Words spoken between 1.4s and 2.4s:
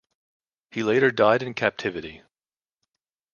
in captivity.